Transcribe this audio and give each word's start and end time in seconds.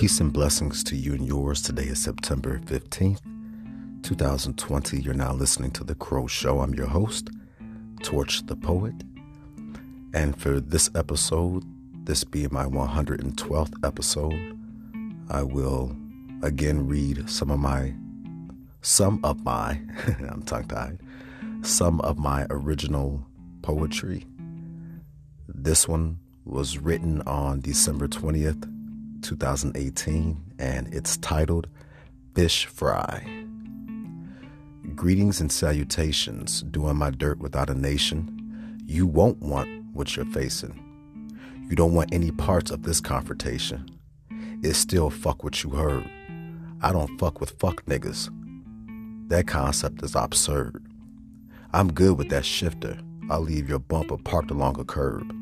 Peace 0.00 0.18
and 0.18 0.32
blessings 0.32 0.82
to 0.82 0.96
you 0.96 1.12
and 1.12 1.26
yours. 1.26 1.60
Today 1.60 1.82
is 1.82 2.02
September 2.02 2.58
15th, 2.60 3.20
2020. 4.02 4.98
You're 4.98 5.12
now 5.12 5.34
listening 5.34 5.72
to 5.72 5.84
The 5.84 5.94
Crow 5.94 6.26
Show. 6.26 6.60
I'm 6.60 6.72
your 6.72 6.86
host, 6.86 7.28
Torch 8.02 8.46
the 8.46 8.56
Poet. 8.56 8.94
And 10.14 10.40
for 10.40 10.58
this 10.58 10.88
episode, 10.94 11.64
this 12.06 12.24
being 12.24 12.48
my 12.50 12.64
112th 12.64 13.74
episode, 13.84 14.58
I 15.28 15.42
will 15.42 15.94
again 16.42 16.88
read 16.88 17.28
some 17.28 17.50
of 17.50 17.58
my, 17.58 17.92
some 18.80 19.20
of 19.22 19.44
my, 19.44 19.82
I'm 20.30 20.42
tongue 20.44 20.64
tied, 20.64 20.98
some 21.60 22.00
of 22.00 22.16
my 22.16 22.46
original 22.48 23.26
poetry. 23.60 24.24
This 25.46 25.86
one 25.86 26.20
was 26.46 26.78
written 26.78 27.20
on 27.26 27.60
December 27.60 28.08
20th, 28.08 28.66
2018, 29.22 30.54
and 30.58 30.92
it's 30.92 31.16
titled 31.18 31.68
Fish 32.34 32.66
Fry. 32.66 33.24
Greetings 34.94 35.40
and 35.40 35.50
salutations, 35.50 36.62
doing 36.62 36.96
my 36.96 37.10
dirt 37.10 37.38
without 37.38 37.70
a 37.70 37.74
nation. 37.74 38.80
You 38.86 39.06
won't 39.06 39.40
want 39.40 39.68
what 39.92 40.16
you're 40.16 40.26
facing. 40.26 40.86
You 41.68 41.76
don't 41.76 41.94
want 41.94 42.12
any 42.12 42.30
parts 42.30 42.70
of 42.70 42.82
this 42.82 43.00
confrontation. 43.00 43.88
It's 44.62 44.78
still 44.78 45.10
fuck 45.10 45.44
what 45.44 45.62
you 45.62 45.70
heard. 45.70 46.08
I 46.82 46.92
don't 46.92 47.18
fuck 47.18 47.40
with 47.40 47.58
fuck 47.60 47.84
niggas. 47.86 48.28
That 49.28 49.46
concept 49.46 50.02
is 50.02 50.14
absurd. 50.14 50.84
I'm 51.72 51.92
good 51.92 52.18
with 52.18 52.30
that 52.30 52.44
shifter. 52.44 52.98
I'll 53.30 53.42
leave 53.42 53.68
your 53.68 53.78
bumper 53.78 54.16
parked 54.16 54.50
along 54.50 54.80
a 54.80 54.84
curb. 54.84 55.32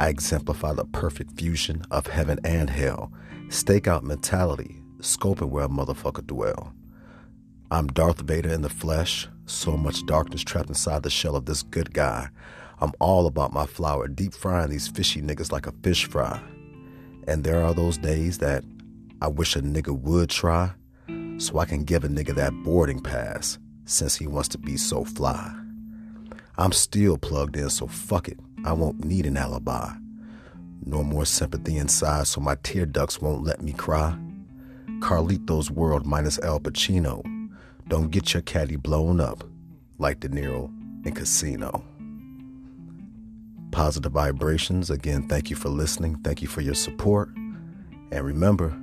I 0.00 0.08
exemplify 0.08 0.72
the 0.72 0.86
perfect 0.86 1.38
fusion 1.38 1.82
of 1.90 2.06
heaven 2.06 2.38
and 2.42 2.70
hell, 2.70 3.12
stakeout 3.48 4.02
mentality, 4.02 4.80
scoping 5.00 5.50
where 5.50 5.66
a 5.66 5.68
motherfucker 5.68 6.26
dwell. 6.26 6.72
I'm 7.70 7.86
Darth 7.88 8.22
Vader 8.22 8.48
in 8.48 8.62
the 8.62 8.70
flesh, 8.70 9.28
so 9.44 9.76
much 9.76 10.06
darkness 10.06 10.42
trapped 10.42 10.70
inside 10.70 11.02
the 11.02 11.10
shell 11.10 11.36
of 11.36 11.44
this 11.44 11.62
good 11.62 11.92
guy. 11.92 12.30
I'm 12.80 12.92
all 12.98 13.26
about 13.26 13.52
my 13.52 13.66
flour, 13.66 14.08
deep 14.08 14.32
frying 14.32 14.70
these 14.70 14.88
fishy 14.88 15.20
niggas 15.20 15.52
like 15.52 15.66
a 15.66 15.74
fish 15.82 16.06
fry. 16.06 16.40
And 17.28 17.44
there 17.44 17.62
are 17.62 17.74
those 17.74 17.98
days 17.98 18.38
that 18.38 18.64
I 19.20 19.28
wish 19.28 19.54
a 19.54 19.60
nigga 19.60 19.94
would 19.94 20.30
try, 20.30 20.72
so 21.36 21.58
I 21.58 21.66
can 21.66 21.84
give 21.84 22.04
a 22.04 22.08
nigga 22.08 22.34
that 22.36 22.54
boarding 22.64 23.02
pass, 23.02 23.58
since 23.84 24.16
he 24.16 24.26
wants 24.26 24.48
to 24.48 24.58
be 24.58 24.78
so 24.78 25.04
fly. 25.04 25.54
I'm 26.56 26.72
still 26.72 27.18
plugged 27.18 27.56
in, 27.56 27.68
so 27.68 27.86
fuck 27.86 28.28
it. 28.28 28.40
I 28.64 28.72
won't 28.72 29.04
need 29.04 29.26
an 29.26 29.36
alibi. 29.36 29.90
No 30.84 31.02
more 31.02 31.24
sympathy 31.24 31.76
inside, 31.76 32.26
so 32.26 32.40
my 32.40 32.56
tear 32.62 32.86
ducts 32.86 33.20
won't 33.20 33.44
let 33.44 33.62
me 33.62 33.72
cry. 33.72 34.16
Carlito's 35.00 35.70
world 35.70 36.06
minus 36.06 36.38
Al 36.40 36.60
Pacino. 36.60 37.22
Don't 37.88 38.10
get 38.10 38.34
your 38.34 38.42
caddy 38.42 38.76
blown 38.76 39.20
up 39.20 39.44
like 39.98 40.20
De 40.20 40.28
Niro 40.28 40.70
in 41.06 41.12
Casino. 41.14 41.84
Positive 43.72 44.12
vibrations. 44.12 44.90
Again, 44.90 45.28
thank 45.28 45.50
you 45.50 45.56
for 45.56 45.68
listening. 45.68 46.16
Thank 46.22 46.42
you 46.42 46.48
for 46.48 46.60
your 46.60 46.74
support. 46.74 47.28
And 48.12 48.24
remember, 48.24 48.76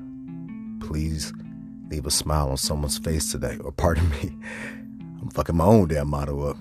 please 0.80 1.34
leave 1.90 2.06
a 2.06 2.12
smile 2.12 2.50
on 2.50 2.58
someone's 2.58 2.98
face 2.98 3.32
today. 3.32 3.58
Or 3.64 3.72
pardon 3.72 4.10
me, 4.10 4.36
I'm 5.22 5.30
fucking 5.30 5.56
my 5.56 5.66
own 5.66 5.88
damn 5.88 6.10
motto 6.10 6.50
up. 6.50 6.58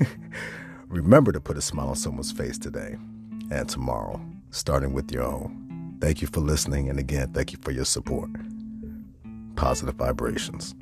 Remember 0.88 1.32
to 1.32 1.40
put 1.40 1.56
a 1.56 1.60
smile 1.60 1.88
on 1.88 1.96
someone's 1.96 2.30
face 2.30 2.58
today 2.58 2.96
and 3.50 3.68
tomorrow, 3.68 4.20
starting 4.50 4.92
with 4.92 5.10
your 5.10 5.24
own. 5.24 5.96
Thank 6.00 6.22
you 6.22 6.28
for 6.28 6.40
listening, 6.40 6.88
and 6.88 6.98
again, 6.98 7.32
thank 7.32 7.52
you 7.52 7.58
for 7.60 7.72
your 7.72 7.84
support. 7.84 8.30
Positive 9.56 9.94
vibrations. 9.94 10.74